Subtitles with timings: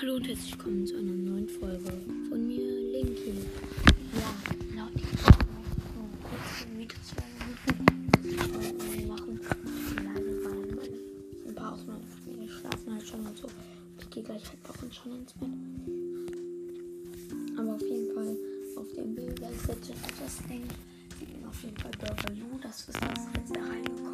[0.00, 1.92] Hallo und herzlich willkommen zu einer neuen Folge
[2.28, 3.32] von mir, Linky.
[4.12, 4.34] Ja,
[4.74, 7.14] Leute, ich wollte noch kurz Video zu
[8.26, 9.40] äh, machen.
[9.94, 10.90] Leider, weil
[11.46, 13.46] ein paar aus meiner Familie schlafen halt schon und so.
[14.00, 15.48] Ich gehe gleich halt auch schon ins Bett.
[17.56, 18.36] Aber auf jeden Fall
[18.76, 20.66] auf dem Bild, da ist jetzt das Ding.
[21.48, 24.13] Auf jeden Fall Burger Lou, das ist das jetzt da reingekommen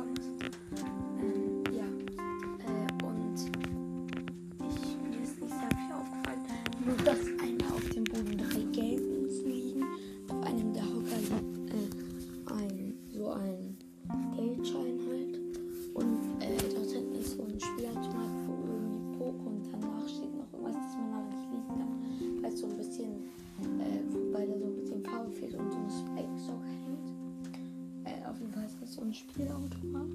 [29.41, 30.07] Spielautomat.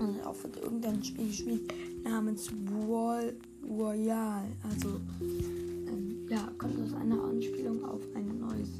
[0.00, 2.50] Und auch von irgendeinem Spiel gespielt namens
[2.86, 3.34] Wall
[3.68, 4.48] Royale.
[4.62, 8.70] Also, ähm, ja, könnte das eine Anspielung auf ein neues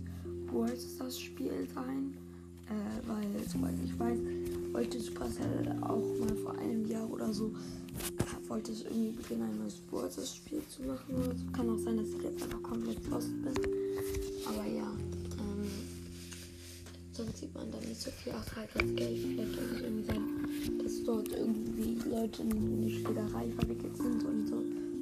[0.52, 0.78] World
[1.12, 2.14] Spiel sein.
[2.66, 4.18] Äh, weil, soweit ich weiß,
[4.72, 9.58] wollte Supercell auch mal vor einem Jahr oder so, äh, wollte es irgendwie beginnen, ein
[9.58, 11.44] neues World Spiel zu machen oder so.
[11.52, 13.54] Kann auch sein, dass ich jetzt einfach komplett lost bin.
[14.46, 14.83] Aber ja,
[17.14, 18.32] sonst sieht man da nicht so viel.
[18.36, 19.18] Ach, halt das Geld.
[19.18, 24.48] Vielleicht kann es irgendwie sein, dass dort irgendwie Leute in eine Schlägerei verwickelt sind und
[24.48, 24.56] so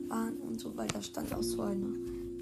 [0.09, 1.87] waren und so, weil da stand auch so eine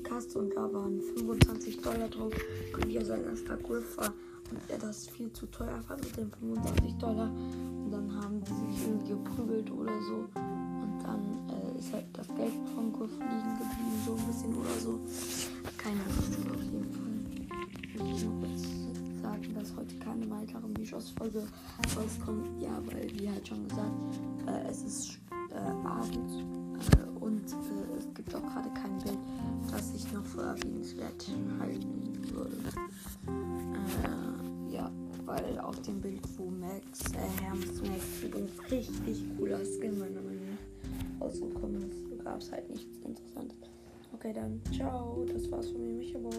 [0.02, 2.32] Kaste und da waren 25 Dollar drauf.
[2.74, 4.12] Und ja sein erster Griff war
[4.50, 7.30] und er das viel zu teuer fand mit den 25 Dollar.
[7.30, 10.28] Und dann haben die sich irgendwie geprügelt oder so.
[10.34, 14.80] Und dann äh, ist halt das Geld vom Griff liegen geblieben, so ein bisschen oder
[14.80, 15.00] so.
[15.78, 18.14] Keine Ahnung, auf jeden Fall.
[18.14, 18.80] Ich noch kurz
[19.22, 21.46] sagen, dass heute keine weitere Bischofsfolge
[21.96, 22.62] rauskommt.
[22.62, 23.92] Ja, weil, wie halt schon gesagt,
[24.46, 25.18] äh, es ist
[25.50, 26.44] äh, Abend
[26.92, 29.18] äh, und äh, es gibt auch gerade kein Bild,
[29.70, 31.28] das ich noch für erwähnenswert
[31.58, 32.56] halten würde.
[34.05, 34.90] Äh, ja,
[35.24, 40.45] weil auf dem Bild, wo Max, äh, Hermes Max übrigens richtig cooler Skin meiner Meinung
[40.50, 43.70] nach rausgekommen ist, gab es halt nichts Interessantes.
[44.12, 46.30] Okay, dann ciao, das war's von mir, Michael.